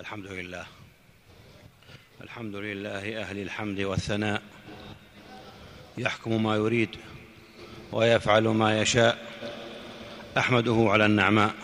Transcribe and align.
الحمد 0.00 0.26
لله. 0.26 0.64
الحمد 2.22 2.54
لله 2.54 3.20
أهل 3.20 3.38
الحمد 3.38 3.80
والثناء. 3.80 4.42
يحكم 5.98 6.42
ما 6.42 6.56
يريد 6.56 6.88
ويفعل 7.92 8.42
ما 8.42 8.80
يشاء. 8.80 9.18
أحمده 10.38 10.86
على 10.88 11.06
النعماء. 11.06 11.54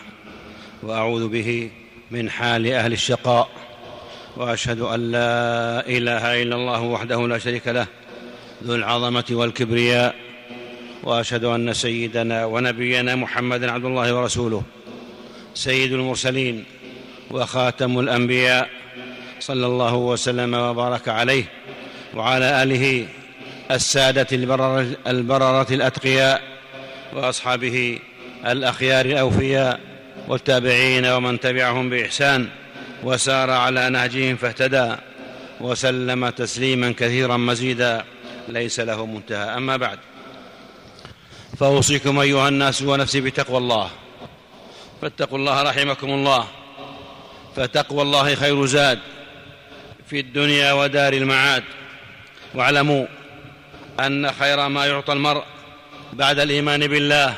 وأعوذ 0.81 1.27
به 1.27 1.71
من 2.11 2.29
حال 2.29 2.67
أهل 2.67 2.93
الشقاء. 2.93 3.49
وأشهد 4.37 4.79
أن 4.79 5.11
لا 5.11 5.87
إله 5.87 6.41
إلا 6.43 6.55
الله 6.55 6.81
وحده 6.81 7.27
لا 7.27 7.37
شريك 7.37 7.67
له 7.67 7.87
ذو 8.63 8.75
العظمة 8.75 9.25
والكبرياء. 9.31 10.15
وأشهد 11.03 11.43
أن 11.43 11.73
سيدنا 11.73 12.45
ونبينا 12.45 13.15
محمدا 13.15 13.71
عبد 13.71 13.85
الله 13.85 14.15
ورسوله. 14.15 14.63
سيد 15.53 15.93
المرسلين. 15.93 16.65
وخاتم 17.31 17.99
الأنبياء 17.99 18.69
صلى 19.39 19.65
الله 19.65 19.95
وسلم 19.95 20.53
وبارك 20.53 21.07
عليه 21.07 21.43
وعلى 22.15 22.63
آله 22.63 23.07
السادة 23.71 24.27
البرره, 24.31 24.95
البررة 25.07 25.67
الأتقياء 25.71 26.41
وأصحابه 27.13 27.99
الأخيار 28.45 29.05
الأوفياء 29.05 29.79
والتابعين 30.27 31.05
ومن 31.05 31.39
تبعهم 31.39 31.89
بإحسان 31.89 32.49
وسار 33.03 33.49
على 33.49 33.89
نهجهم 33.89 34.35
فاهتدى 34.35 34.95
وسلم 35.61 36.29
تسليما 36.29 36.91
كثيرا 36.91 37.37
مزيدا 37.37 38.03
ليس 38.47 38.79
له 38.79 39.05
منتهى. 39.05 39.57
أما 39.57 39.77
بعد 39.77 39.99
فأوصيكم 41.59 42.19
أيها 42.19 42.49
الناس 42.49 42.81
ونفسي 42.81 43.21
بتقوى 43.21 43.57
الله. 43.57 43.89
فاتقوا 45.01 45.37
الله 45.37 45.61
رحمكم 45.63 46.09
الله. 46.09 46.45
فتقوى 47.59 48.01
الله 48.01 48.35
خير 48.35 48.65
زاد 48.65 48.99
في 50.09 50.19
الدنيا 50.19 50.73
ودار 50.73 51.13
المعاد. 51.13 51.63
واعلموا 52.55 53.05
أن 53.99 54.31
خير 54.31 54.67
ما 54.67 54.85
يعطى 54.85 55.13
المرء 55.13 55.43
بعد 56.13 56.39
الإيمان 56.39 56.87
بالله 56.87 57.37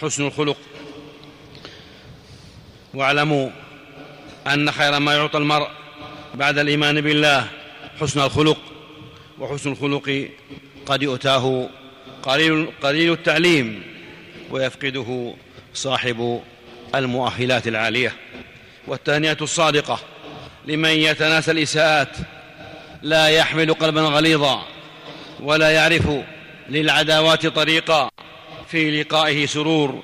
حسن 0.00 0.26
الخلق. 0.26 0.56
واعلموا 2.94 3.50
أن 4.46 4.70
خير 4.72 4.98
ما 4.98 5.14
يعطى 5.14 5.38
المرء 5.38 5.68
بعد 6.34 6.58
الإيمان 6.58 7.00
بالله 7.00 7.46
حسن 8.00 8.20
الخلق. 8.20 8.58
وحسن 9.38 9.72
الخلق 9.72 10.28
قد 10.86 11.02
يؤتاه 11.02 11.68
قليل, 12.22 12.68
قليل 12.82 13.12
التعليم 13.12 13.82
ويفقده 14.50 15.34
صاحب 15.74 16.42
المؤهلات 16.94 17.68
العالية. 17.68 18.12
والتهنئة 18.86 19.36
الصادقة 19.40 19.98
لمن 20.66 20.90
يتناسى 20.90 21.50
الإساءات 21.50 22.16
لا 23.02 23.28
يحمل 23.28 23.74
قلبا 23.74 24.00
غليظا 24.00 24.66
ولا 25.40 25.70
يعرف 25.70 26.08
للعداوات 26.68 27.46
طريقا 27.46 28.10
في 28.68 29.02
لقائه 29.02 29.46
سرور 29.46 30.02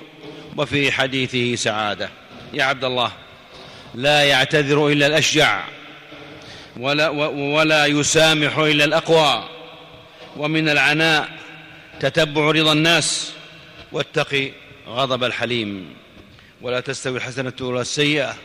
وفي 0.57 0.91
حديثه 0.91 1.55
سعادة. 1.55 2.09
يا 2.53 2.63
عبد 2.63 2.83
الله 2.83 3.11
لا 3.95 4.23
يعتذر 4.23 4.87
إلا 4.87 5.07
الأشجع 5.07 5.63
ولا, 6.77 7.09
ولا 7.09 7.85
يسامح 7.85 8.57
إلا 8.57 8.83
الأقوى 8.83 9.49
ومن 10.37 10.69
العناء 10.69 11.29
تتبع 11.99 12.51
رضا 12.51 12.73
الناس 12.73 13.31
واتق 13.91 14.51
غضب 14.87 15.23
الحليم. 15.23 15.93
ولا 16.61 16.79
تستوي 16.79 17.17
الحسنة 17.17 17.53
ولا 17.61 17.81
السيئة. 17.81 18.35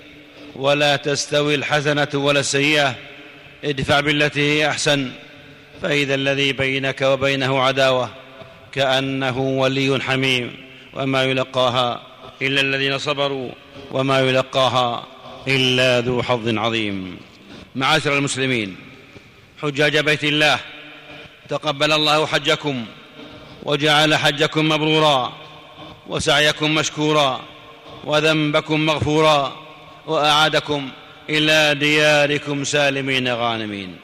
ولا 0.56 0.97
تستوي 0.97 1.55
الحسنة 1.55 2.08
ولا 2.14 2.41
السيئة. 2.41 2.95
ادفع 3.64 4.00
بالتي 4.00 4.41
هي 4.41 4.69
أحسن. 4.70 5.11
فإذا 5.83 6.14
الذي 6.14 6.53
بينك 6.53 7.03
وبينه 7.03 7.61
عداوة 7.61 8.11
كأنه 8.72 9.39
ولي 9.39 10.00
حميم 10.00 10.56
وما 10.94 11.25
يلقاها 11.25 12.03
إلا 12.43 12.60
الذين 12.60 12.99
صبروا 12.99 13.50
وما 13.91 14.21
يلقاها 14.21 15.06
إلا 15.49 16.00
ذو 16.00 16.22
حظ 16.22 16.59
عظيم. 16.59 17.16
معاشر 17.75 18.19
المسلمين 18.19 18.77
حجاج 19.62 19.98
بيت 19.98 20.25
الله 20.25 20.59
تقبل 21.48 21.93
الله 21.93 22.27
حجكم 22.27 22.84
وجعل 23.62 24.15
حجكم 24.15 24.69
مبرورا 24.69 25.32
وسعيكم 26.09 26.75
مشكورا 26.75 27.41
وذنبكم 28.04 28.87
مغفورا. 28.87 29.62
وأعادكم 30.07 30.91
إلى 31.31 31.75
دياركم 31.75 32.65
سالمين 32.65 33.29
غانمين. 33.29 33.97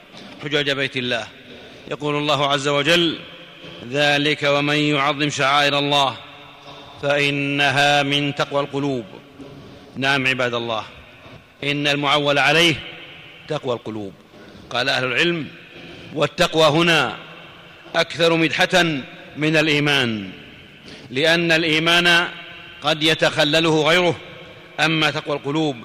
حجاج 0.42 0.70
بيت 0.70 0.96
الله. 0.96 1.26
يقول 1.90 2.16
الله 2.16 2.46
عز 2.46 2.68
وجل 2.68 3.18
ذلك 3.90 4.42
ومن 4.42 4.76
يعظم 4.76 5.30
شعائر 5.30 5.78
الله 5.78 6.16
فإنها 7.02 8.02
من 8.02 8.34
تقوى 8.34 8.60
القلوب. 8.60 9.04
نعم 9.96 10.26
عباد 10.26 10.54
الله. 10.54 10.84
إن 11.64 11.86
المعول 11.86 12.38
عليه 12.38 12.74
تقوى 13.48 13.74
القلوب. 13.74 14.12
قال 14.70 14.88
أهل 14.88 15.04
العلم 15.04 15.46
والتقوى 16.14 16.66
هنا 16.66 17.16
أكثر 17.96 18.36
مدحة 18.36 18.82
من 19.36 19.56
الإيمان 19.56 20.30
لأن 21.10 21.52
الإيمان 21.52 22.28
قد 22.82 23.02
يتخلله 23.02 23.82
غيره 23.82 24.16
أما 24.80 25.10
تقوى 25.10 25.36
القلوب 25.36 25.76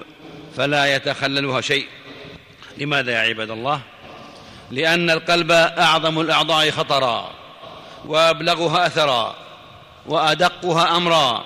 فلا 0.56 0.96
يتخللها 0.96 1.60
شيء. 1.60 1.86
لماذا 2.78 3.12
يا 3.12 3.18
عباد 3.18 3.50
الله؟ 3.50 3.80
لأن 4.70 5.10
القلب 5.10 5.50
أعظم 5.52 6.20
الأعضاء 6.20 6.70
خطرا 6.70 7.30
وأبلغها 8.04 8.86
أثرا 8.86 9.36
وأدقها 10.06 10.96
أمرا 10.96 11.44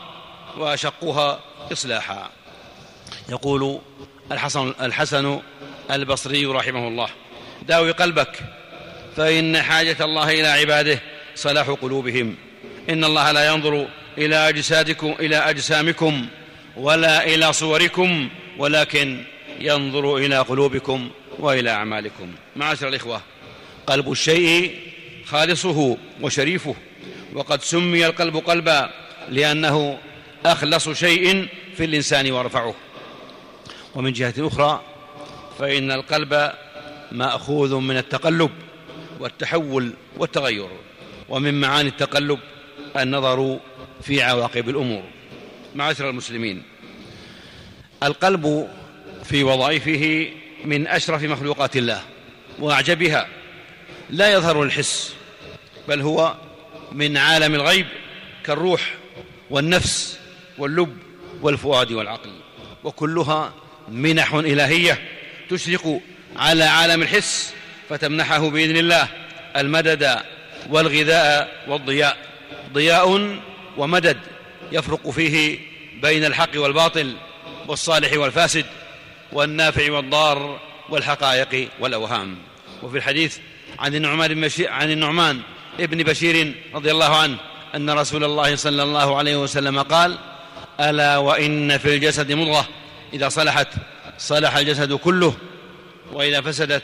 وأشقها 0.59 1.41
إصلاحا. 1.73 2.31
يقول 3.29 3.81
الحسن 4.33 4.75
الحسن 4.81 5.41
البصري 5.91 6.47
رحمه 6.47 6.89
الله 6.89 7.09
داوي 7.63 7.91
قلبك 7.91 8.41
فإن 9.17 9.63
حاجة 9.63 9.97
الله 10.01 10.31
إلى 10.31 10.49
عباده 10.49 11.01
صلاح 11.35 11.67
قلوبهم. 11.71 12.37
إن 12.91 13.05
الله 13.05 13.33
لا 13.33 13.47
ينظر 13.47 13.89
إلى 14.19 14.49
أجسادكم 14.49 15.15
إلى 15.21 15.37
أجسامكم. 15.37 16.29
ولا 16.79 17.27
إلى 17.27 17.53
صوركم 17.53 18.29
ولكن 18.59 19.25
ينظر 19.61 20.17
إلى 20.17 20.39
قلوبكم 20.39 21.11
وإلى 21.39 21.71
أعمالكم. 21.71 22.33
معاشر 22.57 22.89
الإخوة 22.89 23.21
قلب 23.87 24.13
الشيء 24.13 24.79
خالصه 25.27 25.97
وشريفه 26.21 26.75
وقد 27.33 27.63
سمي 27.63 28.07
القلب 28.07 28.37
قلبا 28.37 28.91
لأنه 29.29 29.99
أخلص 30.47 30.89
شيء 30.89 31.49
في 31.77 31.85
الإنسان 31.85 32.33
وارفعه. 32.33 32.75
ومن 33.95 34.13
جهة 34.13 34.35
أخرى 34.39 34.83
فإن 35.59 35.91
القلب 35.93 36.53
مأخوذ 37.13 37.75
من 37.77 37.97
التقلب 37.97 38.51
والتحول 39.21 39.93
والتغير 40.17 40.69
ومن 41.29 41.61
معاني 41.61 41.89
التقلب 41.89 42.39
النظر 42.97 43.59
في 44.03 44.23
عواقب 44.23 44.69
الأمور. 44.69 45.03
معاشر 45.79 46.11
المسلمين. 46.11 46.63
القلب 48.03 48.69
في 49.25 49.43
وظائفه 49.43 50.29
من 50.65 50.87
أشرف 50.87 51.23
مخلوقات 51.23 51.77
الله 51.77 52.03
وأعجبها. 52.59 53.29
لا 54.11 54.33
يظهر 54.33 54.63
الحس 54.63 55.15
بل 55.89 56.01
هو 56.01 56.35
من 56.93 57.17
عالم 57.17 57.55
الغيب 57.55 57.87
كالروح 58.45 58.95
والنفس 59.51 60.19
واللب 60.59 60.97
والفؤاد 61.43 61.93
والعقل. 61.93 62.31
وكلها 62.85 63.55
منح 63.89 64.35
إلهية 64.35 64.99
تشرق 65.51 66.01
على 66.37 66.65
عالم 66.65 67.03
الحس 67.03 67.55
فتمنحه 67.89 68.51
بإذن 68.51 68.77
الله 68.77 69.09
المدد 69.57 70.17
والغذاء 70.71 71.65
والضياء. 71.69 72.17
ضياء 72.73 73.39
ومدد 73.77 74.19
يفرق 74.73 75.11
فيه 75.11 75.68
بين 76.03 76.25
الحق 76.25 76.51
والباطل 76.57 77.17
والصالح 77.69 78.19
والفاسد 78.19 78.67
والنافع 79.33 79.93
والضار 79.93 80.61
والحقائق 80.89 81.69
والأوهام. 81.81 82.39
وفي 82.83 82.97
الحديث 82.97 83.39
عن 83.79 83.95
النعمان 83.95 84.51
عن 84.61 84.91
النعمان 84.91 85.41
ابن 85.81 86.03
بشير 86.03 86.55
رضي 86.75 86.91
الله 86.91 87.17
عنه 87.17 87.37
أن 87.75 87.91
رسول 87.91 88.25
الله 88.25 88.57
صلى 88.57 88.83
الله 88.83 89.17
عليه 89.17 89.37
وسلم 89.37 89.83
قال 89.83 90.19
ألا 90.81 91.17
وإن 91.17 91.79
في 91.79 91.95
الجسد 91.95 92.33
مضغه 92.33 92.69
إذا 93.13 93.29
صلحت 93.29 93.69
صلح 94.19 94.57
الجسد 94.57 94.93
كله 94.93 95.37
وإذا 96.13 96.41
فسدت 96.41 96.83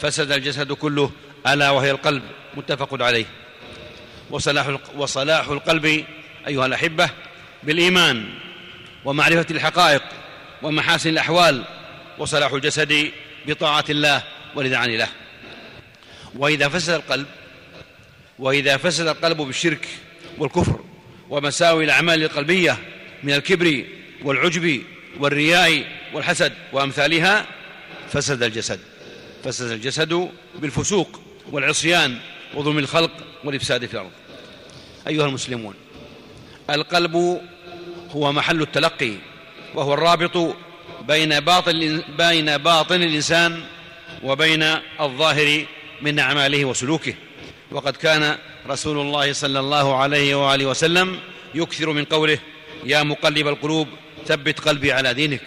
فسد 0.00 0.32
الجسد 0.32 0.72
كله. 0.72 1.10
ألا 1.46 1.70
وهي 1.70 1.90
القلب. 1.90 2.22
متفق 2.56 3.02
عليه. 3.02 3.26
وصلاح 4.30 4.76
وصلاح 4.96 5.48
القلب 5.48 6.04
أيها 6.48 6.66
الأحبة 6.66 7.10
بالإيمان. 7.62 8.28
ومعرفة 9.06 9.46
الحقائق 9.50 10.02
ومحاسن 10.62 11.10
الأحوال 11.10 11.64
وصلاح 12.18 12.52
الجسد 12.52 13.10
بطاعة 13.46 13.84
الله 13.90 14.22
والإذعان 14.54 14.90
له. 14.90 15.08
وإذا 16.34 16.68
فسد 16.68 16.92
القلب 16.92 17.26
وإذا 18.38 18.76
فسد 18.76 19.06
القلب 19.06 19.36
بالشرك 19.36 19.88
والكفر 20.38 20.80
ومساوي 21.30 21.84
الأعمال 21.84 22.22
القلبية 22.22 22.78
من 23.22 23.32
الكبر 23.32 23.84
والعجب 24.22 24.82
والرياء 25.18 25.84
والحسد 26.12 26.52
وأمثالها 26.72 27.46
فسد 28.12 28.42
الجسد. 28.42 28.80
فسد 29.44 29.70
الجسد 29.70 30.30
بالفسوق 30.54 31.20
والعصيان 31.52 32.18
وظلم 32.54 32.78
الخلق 32.78 33.10
والإفساد 33.44 33.86
في 33.86 33.94
الأرض. 33.94 34.10
أيها 35.08 35.26
المسلمون 35.26 35.74
القلب 36.70 37.40
هو 38.16 38.32
محل 38.32 38.62
التلقي 38.62 39.12
وهو 39.74 39.94
الرابط 39.94 40.56
بين 41.08 41.40
باطن 42.58 43.02
الإنسان 43.02 43.62
وبين 44.22 44.62
الظاهر 45.00 45.64
من 46.02 46.18
أعماله 46.18 46.64
وسلوكه. 46.64 47.14
وقد 47.70 47.96
كان 47.96 48.38
رسول 48.68 48.98
الله 48.98 49.32
صلى 49.32 49.60
الله 49.60 49.96
عليه 49.96 50.34
وآله 50.34 50.66
وسلم 50.66 51.18
يكثر 51.54 51.92
من 51.92 52.04
قوله 52.04 52.38
يا 52.84 53.02
مقلب 53.02 53.48
القلوب 53.48 53.88
ثبت 54.26 54.60
قلبي 54.60 54.92
على 54.92 55.14
دينك 55.14 55.42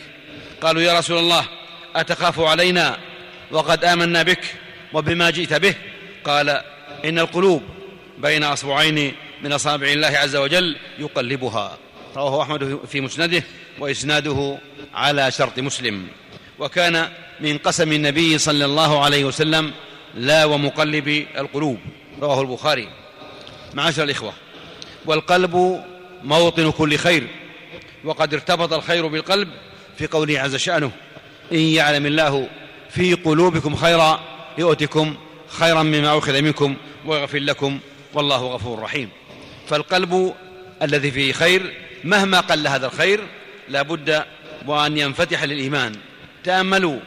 قالوا 0.62 0.82
يا 0.82 1.00
رسول 1.00 1.18
الله 1.18 1.46
أتخاف 1.96 2.40
علينا 2.40 2.98
وقد 3.52 3.86
آمنا 3.86 4.24
بك 4.24 4.56
وبما 4.94 5.30
جئت 5.30 5.54
به? 5.54 5.76
قال 6.24 6.62
إن 7.06 7.20
القلوب 7.20 7.64
بين 8.18 8.44
أصبعين 8.44 9.16
من 9.44 9.54
أصابع 9.54 9.88
الله 9.88 10.08
عز 10.08 10.36
وجل 10.36 10.76
يقلبها 11.00 11.78
رواه 12.16 12.42
أحمد 12.42 12.80
في 12.88 13.02
مسنده 13.02 13.44
وإسناده 13.80 14.58
على 14.94 15.32
شرط 15.32 15.60
مسلم. 15.60 16.08
وكان 16.60 17.10
من 17.40 17.58
قسم 17.58 17.92
النبي 17.92 18.38
صلى 18.38 18.66
الله 18.66 19.04
عليه 19.04 19.26
وسلم 19.26 19.72
لا 20.16 20.46
ومقلب 20.46 21.26
القلوب 21.38 21.78
رواه 22.22 22.42
البخاري. 22.42 22.90
معاشر 23.74 24.04
الإخوة 24.04 24.34
والقلب 25.06 25.84
موطن 26.24 26.72
كل 26.72 26.98
خير 26.98 27.28
وقد 28.04 28.34
ارتبط 28.34 28.74
الخير 28.74 29.08
بالقلب 29.08 29.50
في 29.98 30.08
قوله 30.08 30.40
عز 30.40 30.56
شأنه 30.56 30.92
إن 31.52 31.60
يعلم 31.60 32.06
الله 32.06 32.50
في 32.90 33.14
قلوبكم 33.14 33.76
خيرا 33.76 34.20
يؤتكم 34.58 35.16
خيرا 35.48 35.84
مما 35.84 36.18
أخذ 36.18 36.42
منكم 36.42 36.76
ويغفر 37.06 37.40
لكم 37.40 37.80
والله 38.14 38.38
غفور 38.38 38.80
رحيم. 38.80 39.10
فالقلب 39.68 40.34
الذي 40.82 41.12
فيه 41.12 41.34
خير 41.34 41.74
مهما 42.04 42.40
قل 42.40 42.68
هذا 42.68 42.86
الخير 42.86 43.20
لا 43.70 43.82
بد 43.82 44.24
وأن 44.66 44.98
ينفتح 44.98 45.44
للإيمان. 45.44 45.96
تأملوا 46.44 47.00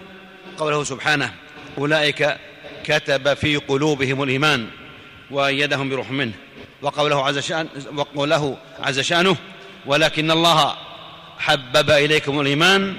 قوله 0.58 0.84
سبحانه 0.84 1.34
أولئك 1.78 2.36
كتب 2.84 3.34
في 3.34 3.56
قلوبهم 3.56 4.22
الإيمان 4.22 4.66
وأيدهم 5.30 5.88
بروح 5.88 6.10
منه. 6.10 6.32
وقوله 6.82 7.26
عز, 7.26 7.38
شأن 7.38 7.68
وقوله 7.96 8.56
عز 8.80 9.00
شأنه 9.00 9.36
ولكن 9.86 10.30
الله 10.30 10.74
حبب 11.38 11.90
إليكم 11.90 12.40
الإيمان 12.40 12.96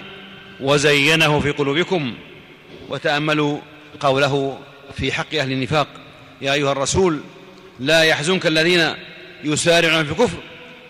وزينه 0.60 1.40
في 1.40 1.52
قلوبكم. 1.52 2.14
وتأملوا 2.90 3.60
قوله 4.00 4.60
في 4.98 5.12
حق 5.12 5.36
أهل 5.36 5.52
النفاق 5.52 5.88
يا 6.42 6.54
أيها 6.54 6.72
الرسول 6.72 7.20
لا 7.80 8.04
يحزنك 8.04 8.48
الذين 8.48 8.94
يسارعون 9.44 10.06
في 10.06 10.12
الكفر 10.12 10.38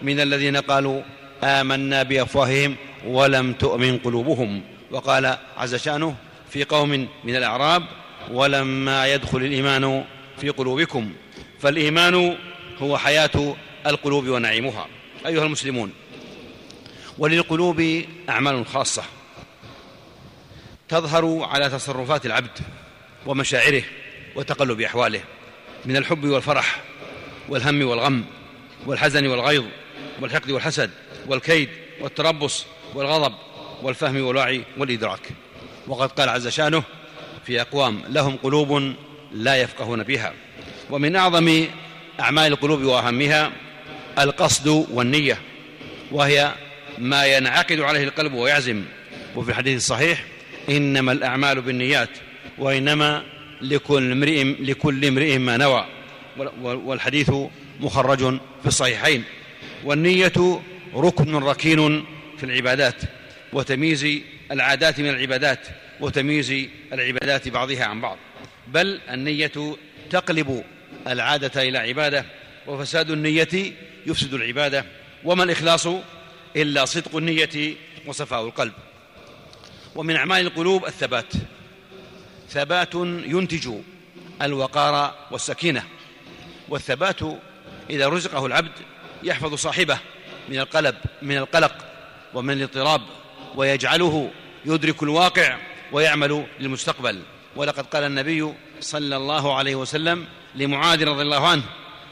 من 0.04 0.20
الذين 0.20 0.58
قالوا 0.58 1.02
آمنا 1.44 2.04
بأفواههم 2.04 2.76
ولم 3.08 3.54
تؤمن 3.54 3.98
قلوبهم. 3.98 4.62
وقال 4.92 5.38
عز 5.58 5.76
شأنه 5.76 6.16
في 6.50 6.64
قوم 6.64 7.08
من 7.24 7.36
الأعراب 7.36 7.84
ولما 8.32 9.08
يدخل 9.08 9.38
الإيمان 9.38 10.04
في 10.38 10.50
قلوبكم 10.50 11.14
فالإيمان 11.60 12.38
هو 12.80 12.98
حياة 12.98 13.56
القلوب 13.88 14.28
ونعيمها. 14.28 14.88
أيها 15.26 15.46
المسلمون 15.46 15.92
وللقلوب 17.18 18.04
أعمال 18.30 18.66
خاصة 18.66 19.04
تظهر 20.90 21.44
على 21.44 21.70
تصرفات 21.70 22.26
العبد 22.26 22.60
ومشاعره 23.26 23.84
وتقلب 24.36 24.82
أحواله 24.82 25.22
من 25.86 25.98
الحب 25.98 26.24
والفرح 26.26 26.82
والهم 27.50 27.88
والغم 27.88 28.26
والحزن 28.86 29.28
والغيظ 29.28 29.64
والحقد 30.22 30.52
والحسد 30.52 30.90
والكيد 31.28 31.70
والتربص 32.02 32.66
والغضب 32.96 33.34
والفهم 33.84 34.22
والوعي 34.22 34.64
والإدراك. 34.78 35.30
وقد 35.88 36.12
قال 36.12 36.30
عز 36.30 36.48
شأنه 36.48 36.84
في 37.46 37.62
أقوام 37.62 38.02
لهم 38.10 38.38
قلوب 38.38 38.94
لا 39.32 39.56
يفقهون 39.62 40.04
بها. 40.04 40.34
ومن 40.90 41.16
أعظم 41.16 41.66
أعمال 42.20 42.52
القلوب 42.52 42.84
وأهمها 42.84 43.52
القصد 44.20 44.68
والنية 44.68 45.38
وهي 46.12 46.54
ما 46.98 47.26
ينعقد 47.26 47.80
عليه 47.80 48.04
القلب 48.04 48.34
ويعزم. 48.34 48.84
وفي 49.36 49.50
الحديث 49.50 49.78
الصحيح 49.78 50.26
إنما 50.70 51.12
الأعمال 51.12 51.62
بالنيات 51.62 52.10
وإنما 52.58 53.24
لكل 53.62 54.12
امرئ 54.12 54.44
لكل 54.44 55.06
امرئ 55.06 55.38
ما 55.38 55.58
نوى. 55.58 55.86
والحديث 56.64 57.32
مخرج 57.80 58.20
في 58.62 58.68
الصحيحين. 58.68 59.24
والنية 59.84 60.62
ركن 60.96 61.36
ركين 61.36 62.06
في 62.38 62.44
العبادات 62.44 63.02
وتمييز 63.54 64.22
العادات 64.52 65.00
من 65.00 65.10
العبادات 65.10 65.68
وتمييز 66.00 66.68
العبادات 66.94 67.50
بعضها 67.50 67.86
عن 67.86 68.02
بعض. 68.02 68.18
بل 68.68 69.00
النية 69.10 69.76
تقلب 70.10 70.64
العادة 71.08 71.70
إلى 71.70 71.78
عبادة 71.78 72.26
وفساد 72.68 73.12
النية 73.12 73.74
يفسد 74.06 74.34
العبادة 74.34 74.86
وما 75.24 75.44
الإخلاص 75.44 75.88
إلا 76.56 76.86
صدق 76.86 77.16
النية 77.16 77.76
وصفاء 78.06 78.46
القلب. 78.46 78.74
ومن 79.96 80.16
أعمال 80.16 80.42
القلوب 80.48 80.86
الثبات 80.86 81.34
ثبات 82.50 82.96
ينتج 83.26 83.70
الوقار 84.42 85.16
والسكينة 85.32 85.84
والثبات 86.70 87.20
إذا 87.90 88.08
رزقه 88.08 88.46
العبد 88.46 88.72
يحفظ 89.24 89.54
صاحبه 89.54 89.98
من 90.50 90.60
القلب 90.60 90.96
من 91.22 91.38
القلق 91.38 91.76
ومن 92.34 92.54
الاضطراب 92.54 93.02
ويجعله 93.56 94.32
يدرك 94.66 95.04
الواقع 95.04 95.58
ويعمل 95.92 96.46
للمستقبل. 96.60 97.22
ولقد 97.56 97.86
قال 97.86 98.04
النبي 98.04 98.54
صلى 98.80 99.16
الله 99.16 99.56
عليه 99.56 99.76
وسلم 99.76 100.26
لمعاذ 100.56 101.04
رضي 101.04 101.22
الله 101.22 101.48
عنه 101.48 101.64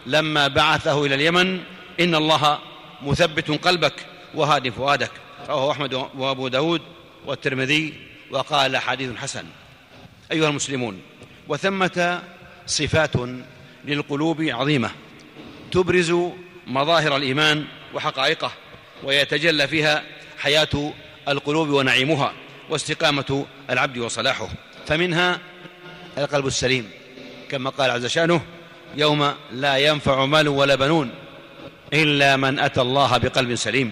لما 0.06 0.48
بعثه 0.48 1.06
إلى 1.06 1.16
اليمن 1.16 1.60
إن 2.00 2.16
الله 2.16 2.60
مثبت 3.02 3.52
قلبك 3.52 4.06
وهاد 4.36 4.70
فؤادك. 4.70 5.12
رواه 5.50 5.72
أحمد 5.72 5.94
وأبو 5.94 6.48
داود 6.48 6.82
والترمذي 7.26 7.94
وقال 8.32 8.78
حديث 8.78 9.16
حسن. 9.16 9.46
أيها 10.32 10.50
المسلمون 10.50 11.02
وثمة 11.48 12.22
صفات 12.68 13.14
للقلوب 13.86 14.42
عظيمة 14.42 14.92
تبرز 15.72 16.14
مظاهر 16.72 17.18
الإيمان 17.18 17.66
وحقائقه 17.94 18.52
ويتجلى 19.04 19.68
فيها 19.68 20.04
حياة 20.40 20.94
القلوب 21.28 21.70
ونعيمها 21.70 22.34
واستقامة 22.70 23.46
العبد 23.70 23.98
وصلاحه. 23.98 24.48
فمنها 24.88 25.40
القلب 26.18 26.48
السليم 26.48 26.90
كما 27.50 27.70
قال 27.70 27.92
عز 27.92 28.06
شأنه 28.06 28.42
يوم 28.98 29.34
لا 29.52 29.78
ينفع 29.78 30.26
مال 30.26 30.48
ولا 30.48 30.76
بنون 30.76 31.12
إلا 31.94 32.38
من 32.38 32.60
أتى 32.60 32.82
الله 32.82 33.18
بقلب 33.18 33.56
سليم. 33.56 33.92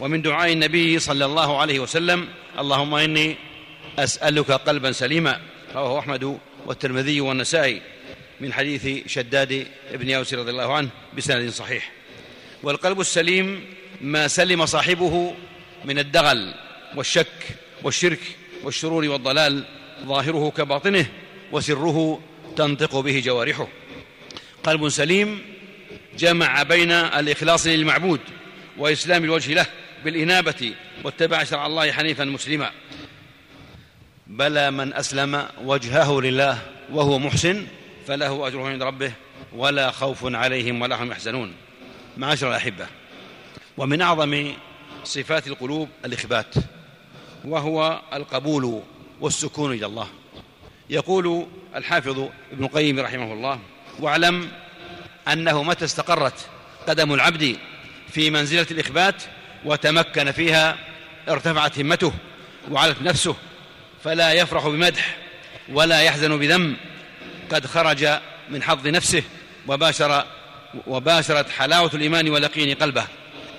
ومن 0.00 0.22
دعاء 0.22 0.52
النبي 0.52 0.98
صلى 0.98 1.24
الله 1.24 1.60
عليه 1.60 1.80
وسلم 1.80 2.28
اللهم 2.58 2.94
إني 2.94 3.36
أسألك 3.98 4.50
قلبا 4.50 4.92
سليما 4.92 5.40
رواه 5.74 5.98
أحمد 5.98 6.38
والترمذي 6.66 7.20
والنسائي. 7.20 7.82
من 8.42 8.52
حديث 8.52 9.06
شداد 9.06 9.66
بن 9.94 10.08
يوس 10.08 10.34
رضي 10.34 10.50
الله 10.50 10.74
عنه 10.74 10.88
بسند 11.16 11.50
صحيح. 11.50 11.92
والقلب 12.62 13.00
السليم 13.00 13.64
ما 14.00 14.28
سلم 14.28 14.66
صاحبه 14.66 15.34
من 15.84 15.98
الدغل 15.98 16.54
والشك 16.96 17.56
والشرك 17.82 18.20
والشرور 18.64 19.04
والضلال 19.04 19.64
ظاهره 20.04 20.50
كباطنه 20.56 21.06
وسره 21.52 22.20
تنطق 22.56 23.00
به 23.00 23.20
جوارحه. 23.20 23.68
قلب 24.64 24.88
سليم 24.88 25.42
جمع 26.18 26.62
بين 26.62 26.90
الإخلاص 26.92 27.66
للمعبود 27.66 28.20
وإسلام 28.78 29.24
الوجه 29.24 29.54
له 29.54 29.66
بالإنابة 30.04 30.74
واتبع 31.04 31.44
شرع 31.44 31.66
الله 31.66 31.92
حنيفا 31.92 32.24
مسلما. 32.24 32.70
بلى 34.26 34.70
من 34.70 34.94
أسلم 34.94 35.48
وجهه 35.64 36.20
لله 36.20 36.58
وهو 36.92 37.18
محسن 37.18 37.66
فله 38.06 38.46
أجره 38.46 38.68
عند 38.68 38.82
ربه 38.82 39.12
ولا 39.56 39.90
خوف 39.90 40.34
عليهم 40.34 40.82
ولا 40.82 41.02
هم 41.02 41.10
يحزنون. 41.12 41.54
معاشر 42.16 42.48
الأحبة. 42.48 42.86
ومن 43.76 44.02
أعظم 44.02 44.52
صفات 45.04 45.46
القلوب 45.46 45.88
الإخبات 46.04 46.54
وهو 47.44 48.00
القبول 48.12 48.82
والسكون 49.20 49.72
إلى 49.72 49.86
الله. 49.86 50.08
يقول 50.90 51.46
الحافظ 51.76 52.28
ابن 52.52 52.64
القيم 52.64 53.00
رحمه 53.00 53.32
الله 53.32 53.58
واعلم 54.00 54.48
أنه 55.28 55.62
متى 55.62 55.84
استقرت 55.84 56.34
قدم 56.88 57.14
العبد 57.14 57.56
في 58.10 58.30
منزلة 58.30 58.66
الإخبات 58.70 59.22
وتمكن 59.64 60.32
فيها 60.32 60.76
ارتفعت 61.28 61.78
همته 61.78 62.12
وعلت 62.70 63.02
نفسه 63.02 63.36
فلا 64.04 64.32
يفرح 64.32 64.66
بمدح 64.66 65.16
ولا 65.68 66.00
يحزن 66.00 66.38
بذم 66.38 66.76
قد 67.52 67.66
خرج 67.66 68.08
من 68.50 68.62
حظ 68.62 68.86
نفسه 68.86 69.22
وباشر 69.68 70.24
وباشرت 70.86 71.50
حلاوة 71.50 71.90
الإيمان 71.94 72.30
واليقين 72.30 72.74
قلبه. 72.74 73.04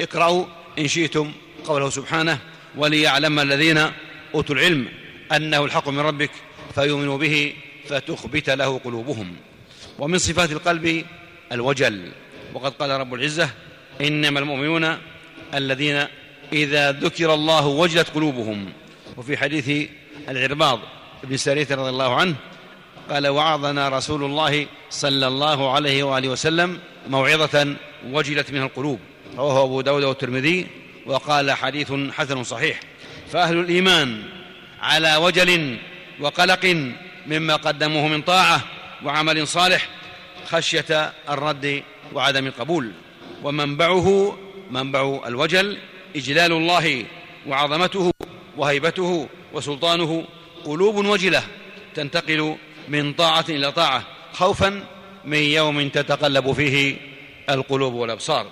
اقرأوا 0.02 0.46
إن 0.80 0.88
شئتم 0.88 1.32
قوله 1.66 1.90
سبحانه 1.90 2.40
وليعلم 2.76 3.40
الذين 3.40 3.92
أوتوا 4.36 4.56
العلم 4.56 4.88
أنه 5.32 5.66
الحق 5.66 5.90
من 5.90 6.00
ربك 6.00 6.32
فيؤمنوا 6.76 7.18
به 7.18 7.54
فتخبت 7.90 8.50
له 8.50 8.80
قلوبهم. 8.80 9.36
ومن 10.00 10.18
صفات 10.18 10.52
القلب 10.52 11.06
الوجل. 11.52 12.12
وقد 12.54 12.72
قال 12.72 12.90
رب 12.90 13.14
العزة 13.14 13.50
إنما 14.02 14.40
المؤمنون 14.40 14.98
الذين 15.54 16.08
إذا 16.54 16.92
ذكر 16.92 17.34
الله 17.34 17.68
وجلت 17.68 18.10
قلوبهم. 18.10 18.74
وفي 19.18 19.38
حديث 19.38 19.90
العرباض 20.30 20.80
بن 21.24 21.38
سارية 21.38 21.68
رضي 21.72 21.90
الله 21.90 22.16
عنه 22.16 22.36
قال 23.14 23.28
وعظنا 23.28 23.90
رسول 23.90 24.24
الله 24.24 24.68
صلى 24.90 25.28
الله 25.28 25.72
عليه 25.72 26.04
وآله 26.04 26.30
وسلم 26.30 26.80
موعظة 27.10 27.76
وجلت 28.10 28.52
منها 28.52 28.66
القلوب. 28.66 29.00
رواه 29.38 29.64
أبو 29.64 29.82
داود 29.82 30.04
والترمذي 30.04 30.68
وقال 31.06 31.52
حديث 31.52 31.94
حسن 32.12 32.44
صحيح. 32.44 32.80
فأهل 33.32 33.60
الإيمان 33.60 34.24
على 34.82 35.16
وجل 35.16 35.78
وقلق 36.20 36.66
مما 37.28 37.56
قدموه 37.56 38.08
من 38.08 38.22
طاعة 38.22 38.62
وعمل 39.06 39.48
صالح 39.48 39.90
خشية 40.46 41.14
الرد 41.30 41.84
وعدم 42.14 42.48
القبول. 42.48 42.92
ومنبعه 43.44 44.38
منبع 44.72 45.20
الوجل 45.26 45.78
إجلال 46.16 46.52
الله 46.52 47.06
وعظمته 47.48 48.12
وهيبته 48.58 49.28
وسلطانه 49.54 50.26
قلوب 50.66 50.96
وجلة 50.96 51.44
تنتقل 51.96 52.56
من 52.88 53.14
طاعة 53.14 53.46
إلى 53.50 53.72
طاعة 53.72 54.04
خوفا 54.34 54.84
من 55.26 55.38
يوم 55.38 55.90
تتقلب 55.90 56.52
فيه 56.52 56.98
القلوب 57.50 57.94
والأبصار. 57.94 58.48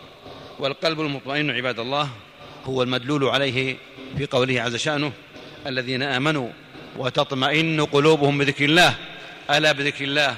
والقلب 0.60 1.02
المطمئن 1.02 1.52
عباد 1.52 1.80
الله 1.80 2.10
هو 2.66 2.84
المدلول 2.84 3.26
عليه 3.26 3.78
في 4.18 4.26
قوله 4.26 4.62
عز 4.62 4.76
شأنه 4.76 5.12
الذين 5.68 6.04
آمنوا 6.04 6.50
وتطمئن 6.98 7.86
قلوبهم 7.86 8.38
بذكر 8.38 8.66
الله. 8.66 8.96
ألا 9.52 9.72
بذكر 9.72 10.04
الله؟ 10.04 10.38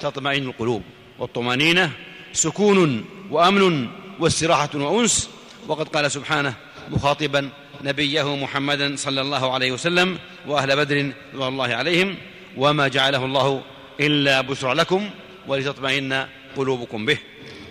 تطمئن 0.00 0.42
القلوب 0.42 0.82
والطمأنينة. 1.18 1.90
سكون 2.32 3.04
وأمن 3.30 3.88
واستراحة 4.20 4.70
وأنس. 4.74 5.30
وقد 5.68 5.88
قال 5.88 6.10
سبحانه 6.10 6.54
مخاطبا 6.90 7.50
نبيه 7.84 8.36
محمدا 8.36 8.96
صلى 8.96 9.20
الله 9.20 9.52
عليه 9.52 9.72
وسلم 9.72 10.18
وأهل 10.46 10.76
بدر 10.76 11.12
رضوان 11.34 11.48
الله 11.48 11.74
عليهم 11.74 12.16
وما 12.56 12.88
جعله 12.88 13.24
الله 13.24 13.62
إلا 14.00 14.40
بشرى 14.40 14.74
لكم 14.74 15.10
ولتطمئن 15.48 16.26
قلوبكم 16.56 17.06
به. 17.06 17.18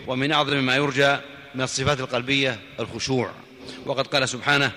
ومن 0.07 0.31
أعظم 0.31 0.57
ما 0.57 0.75
يرجى 0.75 1.17
من 1.55 1.61
الصفات 1.61 1.99
القلبية 1.99 2.59
الخشوع. 2.79 3.31
وقد 3.85 4.07
قال 4.07 4.29
سبحانه 4.29 4.71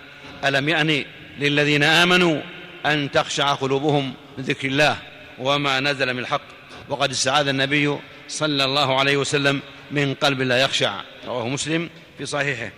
ألم 0.44 0.68
يأن 0.68 1.04
للذين 1.38 1.82
آمنوا 1.82 2.40
أن 2.86 3.10
تخشع 3.10 3.54
قلوبهم 3.54 4.12
لذكر 4.38 4.68
الله 4.68 4.96
وما 5.38 5.80
نزل 5.80 6.14
من 6.14 6.18
الحق؟ 6.18 6.42
وقد 6.88 7.10
استعاذ 7.10 7.48
النبي 7.48 7.98
صلى 8.28 8.64
الله 8.64 8.98
عليه 8.98 9.16
وسلم 9.16 9.60
من 9.90 10.14
قلب 10.14 10.40
لا 10.40 10.58
يخشع. 10.58 11.00
رواه 11.26 11.48
مسلم 11.48 11.90
في 12.18 12.26
صحيحه 12.26 12.70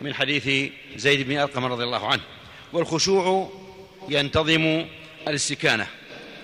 من 0.00 0.14
حديث 0.14 0.72
زيد 0.96 1.28
بن 1.28 1.38
أرقم 1.38 1.64
رضي 1.64 1.84
الله 1.84 2.06
عنه. 2.06 2.22
والخشوع 2.72 3.52
ينتظم 4.08 4.84
الاستكانة. 5.28 5.86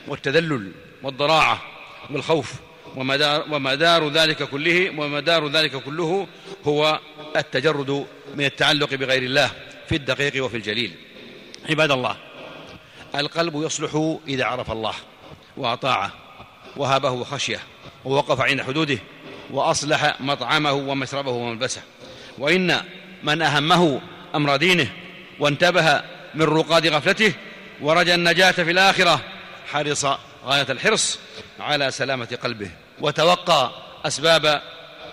والتذلل 0.08 0.72
والضراعة 1.02 1.62
والخوف 2.10 2.52
ومدار, 2.96 3.44
ومدار 3.50 4.08
ذلك 4.08 4.42
كله 4.42 4.90
ومدار 5.00 5.48
ذلك 5.48 5.76
كله 5.76 6.26
هو 6.64 7.00
التجرد 7.36 8.06
من 8.34 8.44
التعلق 8.44 8.94
بغير 8.94 9.22
الله 9.22 9.50
في 9.88 9.96
الدقيق 9.96 10.44
وفي 10.44 10.56
الجليل. 10.56 10.94
عباد 11.70 11.90
الله 11.90 12.16
القلب 13.14 13.62
يصلح 13.62 14.16
إذا 14.28 14.44
عرف 14.44 14.70
الله 14.70 14.94
وأطاعه 15.56 16.12
وهابه 16.76 17.10
وخشيه 17.10 17.60
ووقف 18.04 18.40
عند 18.40 18.62
حدوده 18.62 18.98
وأصلح 19.50 20.20
مطعمه 20.20 20.72
ومشربه 20.72 21.30
وملبسه. 21.30 21.82
وإن 22.38 22.80
من 23.22 23.42
أهمه 23.42 24.00
أمر 24.34 24.56
دينه 24.56 24.92
وانتبه 25.40 26.02
من 26.34 26.42
رقاد 26.42 26.86
غفلته 26.86 27.32
ورجى 27.80 28.14
النجاة 28.14 28.50
في 28.50 28.70
الآخرة 28.70 29.20
حرص 29.72 30.06
غاية 30.44 30.66
الحرص 30.70 31.18
على 31.60 31.90
سلامة 31.90 32.38
قلبه 32.42 32.70
وتوقى 33.00 33.72
أسباب 34.04 34.62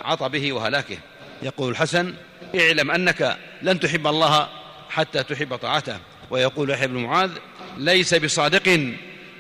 عطبه 0.02 0.54
وهلاكه. 0.54 0.98
يقول 1.42 1.72
الحسن 1.72 2.14
اعلم 2.56 2.92
أنك 2.92 3.38
لن 3.62 3.80
تحب 3.80 4.08
الله 4.08 4.50
حتى 4.90 5.24
تحب 5.24 5.56
طاعته. 5.56 6.00
ويقول 6.30 6.70
يحيى 6.70 6.88
بن 6.88 6.98
معاذ 6.98 7.32
ليس 7.78 8.14
بصادق 8.14 8.68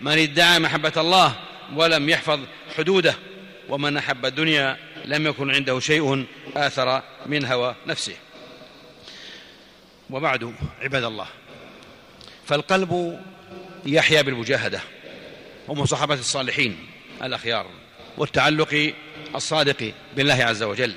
من 0.01 0.17
ادعى 0.17 0.60
محبة 0.60 0.93
الله 0.98 1.36
ولم 1.75 2.10
يحفظ 2.10 2.39
حدوده 2.77 3.15
ومن 3.69 3.98
أحب 3.98 4.25
الدنيا 4.25 4.77
لم 5.05 5.27
يكن 5.27 5.51
عنده 5.51 5.79
شيء 5.79 6.25
آثر 6.55 7.01
من 7.25 7.45
هوى 7.45 7.75
نفسه. 7.88 8.15
وبعد 10.10 10.53
عباد 10.81 11.03
الله 11.03 11.27
فالقلب 12.45 13.22
يحيا 13.86 14.22
بالمجاهدة. 14.22 14.81
ومصاحبة 15.67 16.13
الصالحين 16.13 16.77
الأخيار 17.24 17.65
والتعلق 18.17 18.93
الصادق 19.36 19.93
بالله 20.15 20.34
عز 20.34 20.63
وجل. 20.63 20.93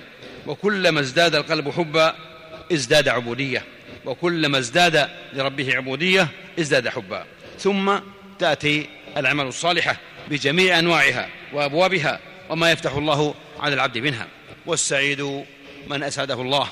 وكلما 0.47 1.01
ازداد 1.01 1.35
القلب 1.35 1.71
حبا 1.71 2.15
ازداد 2.73 3.09
عبودية. 3.09 3.65
وكلما 4.05 4.59
ازداد 4.59 5.09
لربه 5.33 5.77
عبودية 5.77 6.29
ازداد 6.59 6.89
حبا. 6.89 7.25
ثم 7.59 7.99
تأتي 8.39 8.87
الأعمال 9.17 9.47
الصالحة 9.47 9.97
بجميع 10.31 10.79
أنواعها 10.79 11.29
وأبوابها 11.53 12.21
وما 12.51 12.71
يفتح 12.71 12.93
الله 12.93 13.35
على 13.61 13.75
العبد 13.75 13.99
منها. 13.99 14.27
والسعيد 14.67 15.45
من 15.87 16.03
أسعده 16.03 16.43
الله 16.43 16.69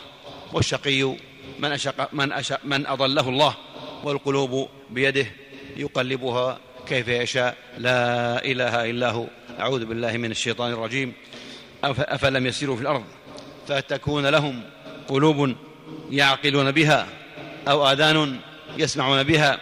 والشقي 0.52 1.16
من, 1.58 1.72
أشق 1.72 2.14
من, 2.14 2.32
أشق 2.32 2.60
من 2.64 2.86
أضله 2.86 3.28
الله 3.28 3.56
والقلوب 4.04 4.68
بيده 4.90 5.26
يقلبها 5.76 6.58
كيف 6.88 7.08
يشاء. 7.08 7.56
لا 7.78 8.44
إله 8.44 8.90
إلا 8.90 9.10
هو. 9.10 9.26
أعوذ 9.60 9.84
بالله 9.84 10.16
من 10.16 10.30
الشيطان 10.30 10.72
الرجيم. 10.72 11.12
أفلم 11.84 12.46
يسيروا 12.46 12.76
في 12.76 12.82
الأرض 12.82 13.04
فتكون 13.68 14.26
لهم 14.26 14.62
قلوب 15.08 15.56
يعقلون 16.10 16.70
بها 16.70 17.06
أو 17.68 17.92
آذان 17.92 18.36
يسمعون 18.78 19.22
بها 19.22 19.58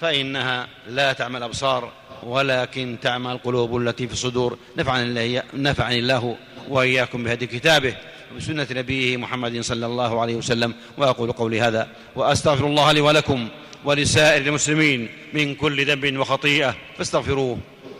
فإنها 0.00 0.68
لا 0.88 1.12
تعمى 1.12 1.38
الأبصار 1.38 1.92
ولكن 2.22 2.96
تعمى 3.02 3.32
القلوب 3.32 3.76
التي 3.76 4.06
في 4.06 4.12
الصدور. 4.12 4.58
نفعني 4.76 5.98
الله, 5.98 6.36
وإياكم 6.68 7.24
بهدي 7.24 7.46
كتابه. 7.46 7.96
وبسنة 8.32 8.66
نبيه 8.70 9.16
محمد 9.16 9.60
صلى 9.60 9.86
الله 9.86 10.20
عليه 10.20 10.36
وسلم 10.36 10.74
وأقول 10.96 11.32
قولي 11.32 11.60
هذا 11.60 11.88
وأستغفر 12.16 12.66
الله 12.66 12.92
لي 12.92 13.00
ولكم 13.00 13.48
ولسائر 13.84 14.46
المسلمين 14.46 15.08
من 15.32 15.54
كل 15.54 15.86
ذنب 15.86 16.18
وخطيئة 16.18 16.76
فاستغفروه 16.98 17.58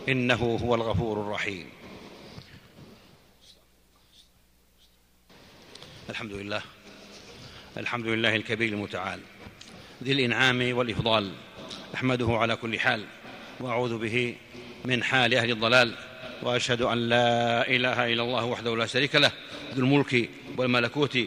إنه 0.09 0.59
هو 0.63 0.75
الغفور 0.75 1.21
الرحيم. 1.21 1.65
الحمد 6.09 6.33
لله 6.33 6.61
الحمد 7.77 8.05
لله 8.05 8.35
الكبير 8.35 8.73
المتعال 8.73 9.19
ذي 10.03 10.11
الإنعام 10.11 10.77
والإفضال 10.77 11.31
أحمده 11.95 12.27
على 12.29 12.55
كل 12.55 12.79
حال 12.79 13.05
وأعوذ 13.59 13.97
به 13.97 14.35
من 14.85 15.03
حال 15.03 15.33
أهل 15.33 15.51
الضلال 15.51 15.95
وأشهد 16.43 16.81
أن 16.81 17.09
لا 17.09 17.67
إله 17.67 18.13
إلا 18.13 18.23
الله 18.23 18.45
وحده 18.45 18.75
لا 18.75 18.85
شريك 18.85 19.15
له 19.15 19.31
الملك 19.79 20.29
والملكوت 20.57 21.17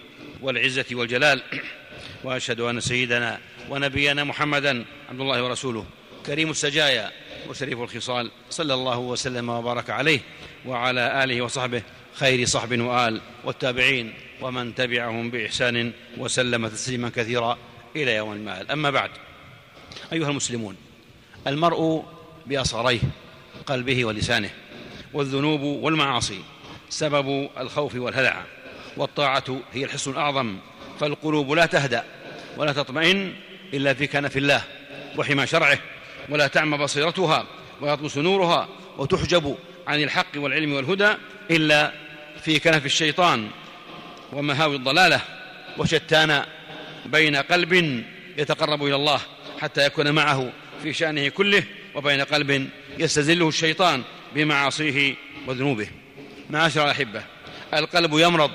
والعزة 0.43 0.85
والجلال. 0.93 1.43
وأشهد 2.25 2.61
أن 2.61 2.81
سيدنا 2.81 3.41
ونبينا 3.71 4.25
محمدا 4.25 4.85
عبد 5.11 5.21
الله 5.21 5.45
ورسوله. 5.45 5.87
كريم 6.27 6.51
السجايا 6.51 7.11
وشريف 7.49 7.81
الخصال. 7.81 8.31
صلى 8.51 8.75
الله 8.75 8.99
وسلم 8.99 9.49
وبارك 9.49 9.91
عليه 9.91 10.21
وعلى 10.67 11.25
آله 11.25 11.43
وصحبه. 11.43 11.83
خير 12.15 12.47
صحب 12.47 12.81
وآل 12.81 13.21
والتابعين 13.45 14.15
ومن 14.41 14.75
تبعهم 14.75 15.31
بإحسان 15.31 15.93
وسلم 16.19 16.69
تسليما 16.69 17.09
كثيرا 17.09 17.59
إلى 17.97 18.15
يوم 18.15 18.33
المآل. 18.33 18.71
أما 18.71 18.91
بعد 18.91 19.11
أيها 20.13 20.31
المسلمون 20.31 20.77
المرء 21.47 22.05
بأصغريه 22.47 23.01
قلبه 23.67 24.05
ولسانه 24.05 24.51
والذنوب 25.13 25.61
والمعاصي 25.61 26.41
سبب 26.93 27.51
الخوف 27.59 27.95
والهلع. 27.95 28.45
والطاعة 28.97 29.61
هي 29.73 29.85
الحصن 29.85 30.11
الأعظم. 30.11 30.57
فالقلوب 31.01 31.53
لا 31.53 31.67
تهدأ 31.67 32.05
ولا 32.57 32.73
تطمئن 32.73 33.35
إلا 33.75 33.95
في 33.95 34.07
كنف 34.07 34.37
الله 34.37 34.63
وحمى 35.19 35.47
شرعه. 35.47 35.79
ولا 36.29 36.47
تعمى 36.47 36.79
بصيرتها 36.79 37.47
ويطمس 37.81 38.19
نورها 38.19 38.69
وتحجب 38.99 39.57
عن 39.87 40.03
الحق 40.03 40.27
والعلم 40.37 40.73
والهدى 40.73 41.13
إلا 41.51 41.93
في 42.43 42.59
كنف 42.59 42.87
الشيطان. 42.87 43.49
ومهاوي 44.33 44.77
الضلالة 44.77 45.21
وشتان 45.79 46.45
بين 47.07 47.37
قلب 47.37 48.03
يتقرب 48.39 48.85
إلى 48.85 48.95
الله 48.95 49.21
حتى 49.61 49.87
يكون 49.87 50.11
معه 50.11 50.53
في 50.83 50.93
شأنه 50.93 51.29
كله 51.29 51.65
وبين 51.95 52.21
قلب 52.21 52.69
يستزله 52.99 53.49
الشيطان 53.49 54.03
بمعاصيه 54.35 55.15
وذنوبه. 55.47 55.89
معاشر 56.53 56.85
الأحبة 56.85 57.23
القلب 57.75 58.19
يمرض 58.19 58.51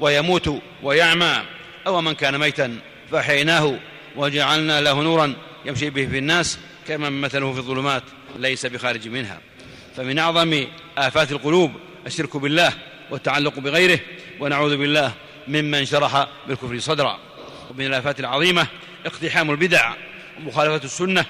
ويموت 0.00 0.62
ويعمى. 0.82 1.42
أو 1.86 2.00
من 2.00 2.12
كان 2.14 2.38
ميتا 2.38 2.78
فأحييناه 3.10 3.78
وجعلنا 4.16 4.80
له 4.80 5.02
نورا 5.02 5.34
يمشي 5.64 5.90
به 5.90 6.06
في 6.06 6.18
الناس 6.18 6.58
كمن 6.88 7.20
مثله 7.20 7.52
في 7.52 7.58
الظلمات 7.58 8.02
ليس 8.36 8.66
بخارج 8.66 9.08
منها. 9.08 9.40
فمن 9.96 10.18
أعظم 10.18 10.66
آفات 10.98 11.32
القلوب 11.32 11.72
الشرك 12.06 12.36
بالله 12.36 12.72
والتعلق 13.10 13.58
بغيره 13.58 14.00
ونعوذ 14.40 14.76
بالله 14.76 15.12
ممن 15.48 15.84
شرح 15.84 16.28
بالكفر 16.48 16.78
صدرا. 16.78 17.18
ومن 17.70 17.86
الآفات 17.86 18.20
العظيمة 18.20 18.66
اقتحام 19.06 19.50
البدع 19.50 19.92
ومخالفة 20.38 20.84
السنة. 20.84 21.24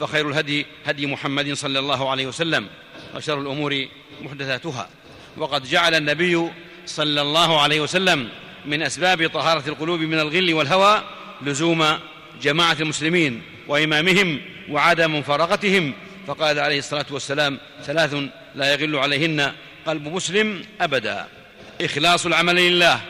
فخير 0.00 0.28
الهدي 0.28 0.66
هدي 0.84 1.06
محمد 1.06 1.52
صلى 1.52 1.78
الله 1.78 2.10
عليه 2.10 2.26
وسلم 2.26 2.68
وشر 3.14 3.40
الأمور 3.40 3.86
محدثاتها. 4.20 4.88
وقد 5.36 5.64
جعل 5.64 5.94
النبي 5.94 6.50
صلى 6.86 7.22
الله 7.22 7.60
عليه 7.60 7.80
وسلم 7.80 8.28
من 8.66 8.82
أسباب 8.82 9.30
طهارة 9.30 9.68
القلوب 9.68 10.00
من 10.00 10.18
الغل 10.18 10.54
والهوى 10.54 11.02
لزوم 11.42 11.98
جماعة 12.42 12.76
المسلمين 12.80 13.42
وإمامهم 13.68 14.40
وعدم 14.70 15.18
مفارقتهم. 15.18 15.94
فقال 16.26 16.58
عليه 16.58 16.78
الصلاة 16.78 17.06
والسلام 17.10 17.58
ثلاث 17.82 18.14
لا 18.54 18.72
يغل 18.72 18.96
عليهن 18.96 19.52
قلب 19.86 20.08
مسلم 20.08 20.64
أبدا. 20.80 21.26
إخلاص 21.80 22.26
العمل 22.26 22.56
لله 22.56 23.00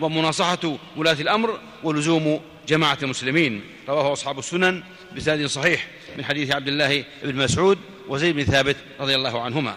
ومناصحة 0.00 0.78
ولاة 0.96 1.16
الأمر 1.20 1.60
ولزوم 1.82 2.40
جماعة 2.68 2.98
المسلمين. 3.02 3.62
رواه 3.88 4.12
أصحاب 4.12 4.38
السنن 4.38 4.82
بسند 5.16 5.46
صحيح 5.46 5.86
من 6.16 6.24
حديث 6.24 6.54
عبد 6.54 6.68
الله 6.68 7.04
بن 7.22 7.36
مسعود 7.36 7.78
وزيد 8.08 8.36
بن 8.36 8.44
ثابت 8.44 8.76
رضي 9.00 9.14
الله 9.14 9.42
عنهما. 9.42 9.76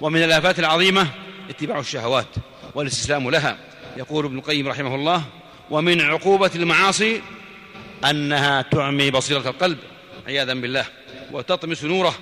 ومن 0.00 0.22
الآفات 0.22 0.58
العظيمة 0.58 1.06
اتباع 1.50 1.78
الشهوات 1.78 2.26
والاستسلام 2.74 3.30
لها. 3.30 3.58
يقول 3.96 4.24
ابن 4.24 4.38
القيم 4.38 4.68
رحمه 4.68 4.94
الله 4.94 5.24
ومن 5.70 6.00
عقوبة 6.00 6.50
المعاصي 6.54 7.22
أنها 8.10 8.62
تعمي 8.62 9.10
بصيرة 9.10 9.48
القلب 9.48 9.78
عياذا 10.26 10.54
بالله 10.54 10.84
وتطمس 11.32 11.84
نوره 11.84 12.18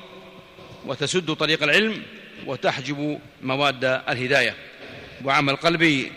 وتسد 0.86 1.34
طريق 1.34 1.62
العلم 1.62 2.02
وتحجب 2.46 3.18
مواد 3.42 3.84
الهداية. 3.84 4.54
وعمل 5.24 5.52
القلب 5.52 6.10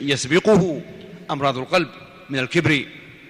يسبقه 0.00 0.82
أمراض 1.30 1.58
القلب 1.58 1.88
من 2.30 2.38
الكبر 2.38 2.84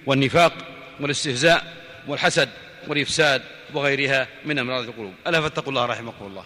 والنفاق 0.05 0.53
والاستهزاء 0.99 1.73
والحسد 2.07 2.49
والإفساد 2.87 3.41
وغيرها 3.73 4.27
من 4.45 4.59
أمراض 4.59 4.83
القلوب. 4.83 5.13
ألا 5.27 5.41
فاتقوا 5.41 5.69
الله 5.69 5.85
رحمكم 5.85 6.25
الله. 6.25 6.43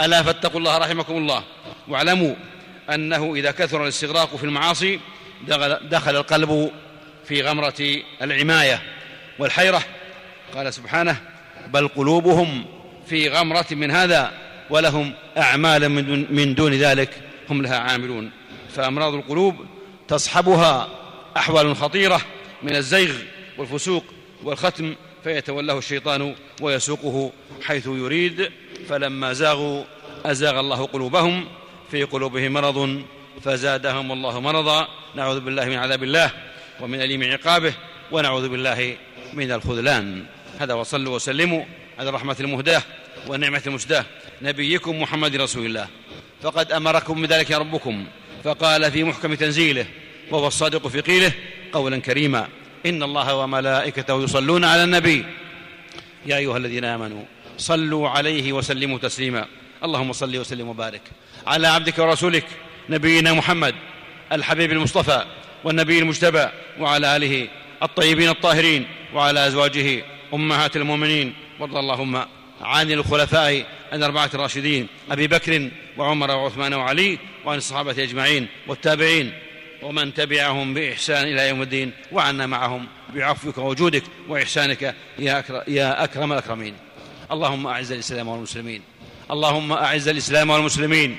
ألا 0.00 0.22
فاتقوا 0.22 0.60
الله 0.60 0.78
رحمكم 0.78 1.16
الله. 1.16 1.44
واعلموا 1.88 2.34
أنه 2.94 3.34
إذا 3.34 3.50
كثر 3.50 3.82
الاستغراق 3.82 4.36
في 4.36 4.44
المعاصي 4.44 5.00
دخل 5.90 6.16
القلب 6.16 6.70
في 7.24 7.42
غمرة 7.42 8.02
العماية 8.22 8.82
والحيرة. 9.38 9.82
قال 10.54 10.74
سبحانه 10.74 11.16
بل 11.68 11.88
قلوبهم 11.88 12.64
في 13.06 13.28
غمرة 13.28 13.66
من 13.70 13.90
هذا 13.90 14.32
ولهم 14.70 15.14
أعمال 15.38 15.88
من 16.32 16.54
دون 16.54 16.72
ذلك 16.72 17.10
هم 17.50 17.62
لها 17.62 17.78
عاملون. 17.78 18.30
فأمراض 18.74 19.14
القلوب 19.14 19.66
تصحبها 20.08 20.88
أحوال 21.36 21.76
خطيرة 21.76 22.20
من 22.62 22.76
الزيغ 22.76 23.14
والفسوق 23.58 24.04
والختم 24.42 24.94
فيتولاه 25.24 25.78
الشيطان 25.78 26.34
ويسوقه 26.60 27.32
حيث 27.62 27.86
يريد. 27.86 28.50
فلما 28.88 29.32
زاغوا 29.32 29.84
أزاغ 30.24 30.60
الله 30.60 30.86
قلوبهم 30.86 31.44
في 31.90 32.04
قلوبهم 32.04 32.52
مرض 32.52 33.02
فزادهم 33.44 34.12
الله 34.12 34.40
مرضا 34.40 34.88
نعوذ 35.14 35.40
بالله 35.40 35.64
من 35.64 35.76
عذاب 35.76 36.02
الله 36.02 36.30
ومن 36.80 37.00
أليم 37.02 37.32
عقابه 37.32 37.74
ونعوذ 38.12 38.48
بالله 38.48 38.96
من 39.32 39.52
الخذلان. 39.52 40.24
هذا 40.58 40.74
وصلوا 40.74 41.14
وسلموا 41.14 41.64
على 41.98 42.08
الرحمة 42.08 42.36
المهداة 42.40 42.82
والنعمة 43.26 43.62
المسداة 43.66 44.04
نبيكم 44.42 45.02
محمد 45.02 45.36
رسول 45.36 45.66
الله. 45.66 45.88
فقد 46.42 46.72
أمركم 46.72 47.22
بذلك 47.22 47.50
ربكم 47.50 48.06
فقال 48.44 48.92
في 48.92 49.04
محكم 49.04 49.34
تنزيله 49.34 49.86
وهو 50.30 50.46
الصادق 50.46 50.88
في 50.88 51.00
قيله 51.00 51.32
قولا 51.72 51.98
كريما 51.98 52.48
إن 52.86 53.02
الله 53.02 53.34
وملائكته 53.34 54.22
يصلون 54.22 54.64
على 54.64 54.84
النبي. 54.84 55.24
يا 56.26 56.36
أيها 56.36 56.56
الذين 56.56 56.84
آمنوا 56.84 57.22
صلوا 57.62 58.08
عليه 58.08 58.52
وسلموا 58.52 58.98
تسليما. 58.98 59.46
اللهم 59.84 60.12
صل 60.12 60.36
وسلم 60.36 60.68
وبارك 60.68 61.00
على 61.46 61.68
عبدك 61.68 61.98
ورسولك 61.98 62.44
نبينا 62.88 63.32
محمد 63.32 63.74
الحبيب 64.32 64.72
المصطفى 64.72 65.24
والنبي 65.64 65.98
المجتبى 65.98 66.48
وعلى 66.80 67.16
آله 67.16 67.48
الطيبين 67.82 68.28
الطاهرين 68.28 68.86
وعلى 69.14 69.46
أزواجه 69.46 70.04
أمهات 70.34 70.76
المؤمنين. 70.76 71.34
وارض 71.60 71.76
اللهم 71.76 72.24
عن 72.60 72.90
الخلفاء 72.90 73.66
الأربعة 73.92 74.30
الراشدين 74.34 74.86
أبي 75.10 75.26
بكر 75.26 75.70
وعمر 75.96 76.30
وعثمان 76.30 76.74
وعلي 76.74 77.18
وعن 77.44 77.58
الصحابة 77.58 78.02
أجمعين 78.02 78.46
والتابعين 78.66 79.32
ومن 79.82 80.14
تبعهم 80.14 80.74
بإحسان 80.74 81.24
إلى 81.26 81.48
يوم 81.48 81.62
الدين 81.62 81.92
وعنا 82.12 82.46
معهم 82.46 82.86
بعفوك 83.14 83.58
وجودك 83.58 84.02
وإحسانك 84.28 84.94
يا 85.18 86.04
أكرم 86.04 86.32
الأكرمين. 86.32 86.74
اللهم 87.32 87.66
أعز 87.66 87.92
الإسلام 87.92 88.28
والمسلمين. 88.28 88.82
اللهم 89.30 89.72
أعز 89.72 90.08
الإسلام 90.08 90.50
والمسلمين. 90.50 91.18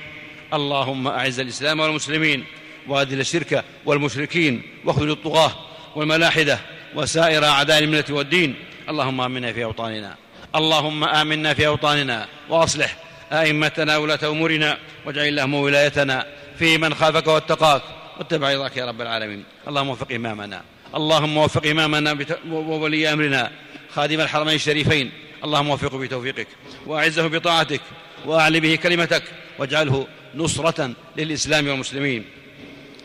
اللهم 0.54 1.08
أعز 1.08 1.40
الإسلام 1.40 1.80
والمسلمين. 1.80 2.44
وأذل 2.88 3.20
الشرك 3.20 3.64
والمشركين. 3.86 4.62
واخذل 4.84 5.10
الطغاة 5.10 5.52
والملاحدة 5.96 6.58
وسائر 6.94 7.44
أعداء 7.44 7.78
الملة 7.78 8.04
والدين. 8.10 8.54
اللهم 8.88 9.20
آمنا 9.20 9.52
في 9.52 9.64
أوطاننا. 9.64 10.16
اللهم 10.54 11.04
آمنا 11.04 11.54
في 11.54 11.66
أوطاننا. 11.66 12.28
وأصلح 12.48 12.96
أئمتنا 13.32 13.96
ولاة 13.96 14.18
أمورنا. 14.22 14.78
واجعل 15.06 15.28
اللهم 15.28 15.54
ولايتنا 15.54 16.26
في 16.58 16.78
من 16.78 16.94
خافك 16.94 17.26
واتقاك. 17.26 17.82
واتبع 18.18 18.52
رضاك 18.52 18.76
يا 18.76 18.86
رب 18.86 19.00
العالمين. 19.00 19.44
اللهم 19.68 19.88
وفق 19.88 20.12
إمامنا. 20.12 20.62
اللهم 20.94 21.36
وفق 21.36 21.66
إمامنا 21.66 22.18
وولي 22.50 23.12
أمرنا. 23.12 23.50
خادم 23.94 24.20
الحرمين 24.20 24.54
الشريفين. 24.54 25.23
اللهم 25.44 25.70
وفقه 25.70 25.98
بتوفيقك 25.98 26.46
وأعزه 26.86 27.26
بطاعتك 27.26 27.80
وأعل 28.26 28.60
به 28.60 28.74
كلمتك 28.76 29.22
واجعله 29.58 30.06
نصرة 30.34 30.94
للإسلام 31.16 31.68
والمسلمين. 31.68 32.24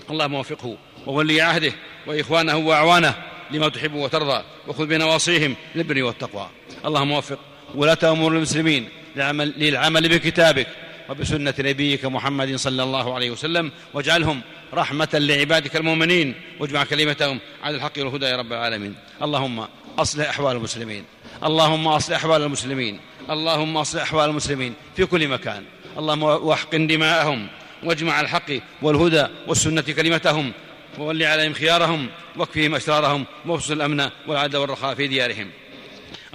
اللهم 0.10 0.34
وفقه 0.34 0.78
وولي 1.08 1.42
عهده 1.42 1.74
وإخوانه 2.08 2.58
وأعوانه 2.58 3.16
لما 3.52 3.70
تحب 3.70 3.94
وترضى 3.94 4.44
وخذ 4.68 4.86
بنواصيهم 4.86 5.56
للبر 5.76 6.04
والتقوى. 6.04 6.50
اللهم 6.86 7.12
وفق 7.12 7.40
ولاة 7.76 7.98
أمور 8.04 8.32
المسلمين 8.32 8.90
للعمل, 9.16 9.54
للعمل 9.58 10.10
بكتابك 10.10 10.68
وبسنة 11.10 11.54
نبيك 11.60 12.06
محمد 12.06 12.56
صلى 12.56 12.84
الله 12.84 13.14
عليه 13.14 13.32
وسلم 13.32 13.72
واجعلهم 13.94 14.42
رحمة 14.74 15.10
لعبادك 15.14 15.76
المؤمنين 15.76 16.36
واجمع 16.60 16.84
كلمتهم 16.84 17.40
على 17.64 17.76
الحق 17.76 17.92
والهدى 17.98 18.26
يا 18.26 18.38
رب 18.38 18.54
العالمين. 18.54 18.96
اللهم 19.22 19.68
أصلح 20.02 20.30
أحوال 20.30 20.56
المسلمين. 20.56 21.04
اللهم 21.44 21.88
أصلح 21.88 22.16
أحوال 22.16 22.42
المسلمين. 22.44 23.00
اللهم 23.30 23.78
أصلح 23.78 24.02
أحوال 24.02 24.30
المسلمين 24.30 24.74
في 24.96 25.06
كل 25.06 25.28
مكان. 25.28 25.64
اللهم 25.98 26.24
وأحقن 26.24 26.88
دماءهم 26.88 27.48
واجمع 27.84 28.22
الحق 28.22 28.52
والهدى 28.82 29.26
والسنة 29.48 29.82
كلمتهم 29.82 30.52
وول 31.00 31.24
عليهم 31.24 31.54
خيارهم 31.54 32.10
واكفهم 32.38 32.76
أشرارهم 32.76 33.26
وابسط 33.46 33.72
الأمن 33.72 34.10
والعدل 34.28 34.58
والرخاء 34.58 34.96
في 34.96 35.08
ديارهم. 35.08 35.50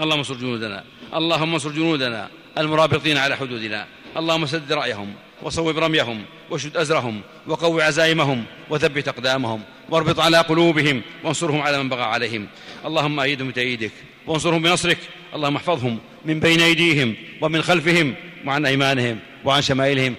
اللهم 0.01 0.19
انصر 0.19 0.35
جنودنا. 0.35 0.85
اللهم 1.15 1.53
انصر 1.53 1.71
جنودنا 1.71 2.29
المرابطين 2.59 3.17
على 3.19 3.37
حدودنا. 3.37 3.87
اللهم 4.17 4.47
سدد 4.47 4.73
رأيهم 4.73 5.15
وصوب 5.43 5.79
رميهم 5.79 6.25
وشد 6.51 6.77
أزرهم 6.77 7.21
وقو 7.47 7.81
عزائمهم 7.81 8.45
وثبت 8.71 9.09
أقدامهم. 9.09 9.63
واربط 9.91 10.21
على 10.21 10.39
قلوبهم 10.39 11.03
وانصرهم 11.25 11.61
على 11.61 11.83
من 11.83 11.89
بغى 11.89 12.03
عليهم. 12.03 12.47
اللهم 12.87 13.21
أيدهم 13.21 13.49
بتأييدك 13.49 13.93
وانصرهم 14.27 14.63
بنصرك. 14.63 14.99
اللهم 15.35 15.57
احفظهم 15.57 15.99
من 16.25 16.41
بين 16.41 16.61
أيديهم 16.61 17.15
ومن 17.41 17.63
خلفهم 17.63 18.15
وعن 18.47 18.67
أيمانهم 18.67 19.19
وعن 19.45 19.63
شمائلهم 19.63 20.15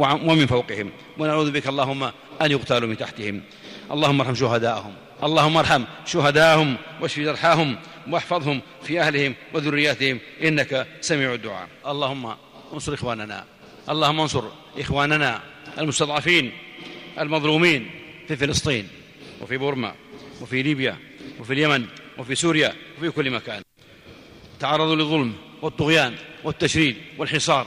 ومن 0.00 0.46
فوقهم. 0.46 0.90
ونعوذ 1.18 1.50
بك 1.50 1.66
اللهم 1.66 2.02
أن 2.42 2.50
يقتالوا 2.50 2.88
من 2.88 2.96
تحتهم. 2.96 3.42
اللهم 3.90 4.20
ارحم 4.20 4.34
شهداءهم. 4.34 4.92
اللهم 5.24 5.56
ارحم 5.56 5.84
شهداءهم 6.06 6.76
واشف 7.00 7.20
جرحاهم 7.20 7.76
واحفظهم 8.10 8.60
في 8.82 9.00
أهلهم 9.00 9.34
وذرياتهم. 9.54 10.18
إنك 10.42 10.86
سميع 11.00 11.34
الدعاء. 11.34 11.68
اللهم 11.86 12.34
انصر 12.72 12.94
إخواننا. 12.94 13.44
اللهم 13.88 14.20
انصر 14.20 14.44
إخواننا 14.78 15.40
المستضعفين 15.78 16.52
المظلومين. 17.20 17.90
في 18.28 18.36
فلسطين. 18.36 18.88
وفي 19.40 19.56
بورما 19.56 19.94
وفي 20.40 20.62
ليبيا 20.62 20.96
وفي 21.40 21.52
اليمن 21.52 21.86
وفي 22.18 22.34
سوريا 22.34 22.72
وفي 22.98 23.10
كل 23.10 23.30
مكان. 23.30 23.62
تعرضوا 24.60 24.96
للظلم 24.96 25.32
والطغيان 25.62 26.14
والتشريد 26.44 26.96
والحصار. 27.18 27.66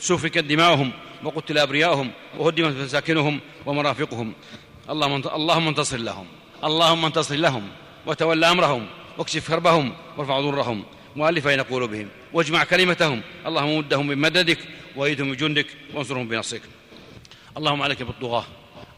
سفكت 0.00 0.38
دماؤهم 0.38 0.92
وقتل 1.24 1.58
أبرياؤهم 1.58 2.10
وهدمت 2.38 2.76
مساكنهم 2.76 3.40
ومرافقهم. 3.66 4.32
اللهم 4.90 5.68
انتصر 5.68 5.96
لهم. 5.96 6.26
اللهم 6.64 7.04
انتصر 7.04 7.34
لهم. 7.34 7.68
وتول 8.06 8.44
أمرهم. 8.44 8.86
واكشف 9.18 9.48
كربهم 9.48 9.92
وارفع 10.16 10.40
ضرهم. 10.40 10.84
مؤلف 11.16 11.46
بين 11.48 11.60
قلوبهم. 11.60 12.08
واجمع 12.32 12.64
كلمتهم. 12.64 13.22
اللهم 13.46 13.78
مدهم 13.78 14.08
بمددك 14.08 14.58
وأيدهم 14.96 15.32
بجندك 15.32 15.66
وانصرهم 15.94 16.28
بنصرك. 16.28 16.62
اللهم 17.56 17.82
عليك 17.82 18.02
بالطغاة. 18.02 18.46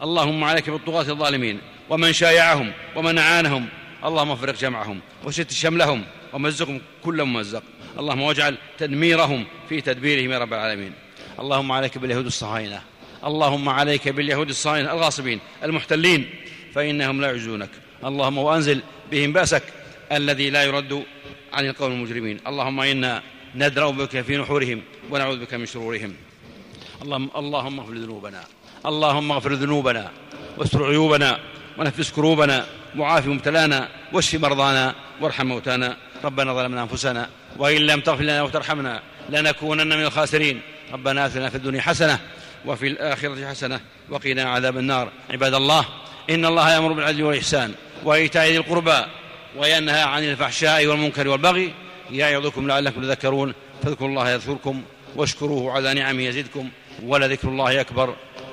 اللهم 0.03 0.45
عليك 0.45 0.71
بالطغاة 0.71 1.11
الظالمين 1.11 1.61
ومن 1.91 2.13
شايعهم 2.13 2.73
ومن 2.97 3.19
أعانهم 3.19 3.69
اللهم 4.05 4.31
افرق 4.31 4.55
جمعهم 4.55 5.01
وشت 5.25 5.53
شملهم 5.53 6.05
ومزقهم 6.33 6.81
كل 7.05 7.25
ممزق. 7.25 7.63
اللهم 7.99 8.21
واجعل 8.21 8.57
تدميرهم 8.79 9.45
في 9.69 9.81
تدبيرهم 9.81 10.31
يا 10.31 10.39
رب 10.39 10.53
العالمين. 10.53 10.93
اللهم 11.39 11.73
عليك 11.73 11.99
باليهود 11.99 12.27
الصهاينة 12.27 12.83
اللهم 13.25 13.69
عليك 13.69 14.09
باليهود 14.09 14.49
الصهاينة 14.49 14.93
الغاصبين 14.93 15.41
المحتلين 15.63 16.31
فإنهم 16.75 17.21
لا 17.21 17.27
يعجزونك 17.27 17.71
اللهم 18.05 18.39
وأنزل 18.39 18.83
بهم 19.11 19.33
بأسك 19.33 19.63
الذي 20.13 20.51
لا 20.51 20.63
يرد 20.63 21.05
عن 21.53 21.67
القوم 21.67 21.93
المجرمين. 21.93 22.41
اللهم 22.47 22.81
إنا 22.81 23.23
ندرأ 23.55 23.91
بك 23.91 24.21
في 24.21 24.37
نحورهم 24.37 24.83
ونعوذ 25.11 25.39
بك 25.41 25.55
من 25.55 25.67
شرورهم. 25.67 26.15
اللهم 27.03 27.31
اللهم 27.37 27.81
اغفر 27.81 27.95
ذنوبنا. 27.95 28.45
اللهم 28.87 29.33
اغفر 29.33 29.53
ذنوبنا 29.53 30.11
واستر 30.59 30.87
عيوبنا 30.87 31.39
ونفس 31.79 32.11
كروبنا 32.11 32.67
وعاف 32.99 33.27
مبتلانا 33.27 33.89
واشف 34.13 34.41
مرضانا 34.41 34.95
وارحم 35.21 35.47
موتانا. 35.47 35.97
ربنا 36.25 36.55
ظلمنا 36.55 36.83
أنفسنا 36.83 37.29
وإن 37.57 37.81
لم 37.81 38.01
تغفر 38.01 38.23
لنا 38.23 38.43
وترحمنا 38.43 39.03
لنكونن 39.31 39.89
من 39.89 40.05
الخاسرين. 40.05 40.61
ربنا 40.93 41.27
آتنا 41.27 41.49
في 41.51 41.57
الدنيا 41.57 41.81
حسنة 41.81 42.19
وفي 42.67 42.87
الآخرة 42.87 43.49
حسنة 43.49 43.81
وقنا 44.11 44.43
عذاب 44.43 44.79
النار. 44.79 45.13
عباد 45.31 45.55
الله 45.55 45.85
إن 46.31 46.45
الله 46.45 46.75
يأمر 46.75 46.93
بالعدل 46.93 47.23
والإحسان 47.23 47.75
وإيتاء 48.05 48.47
ذي 48.47 48.57
القربى 48.57 49.05
وينهى 49.57 50.03
عن 50.03 50.25
الفحشاء 50.25 50.87
والمنكر 50.87 51.29
والبغي 51.29 51.75
يعظكم 52.11 52.69
لعلكم 52.69 53.03
تذكرون. 53.03 53.55
فاذكروا 53.83 54.09
الله 54.09 54.31
يذكركم 54.31 54.83
واشكروه 55.17 55.73
على 55.73 55.95
نعمه 55.95 56.23
يزدكم 56.23 56.71
ولذكر 57.03 57.49
الله 57.49 57.81
أكبر. 57.81 58.17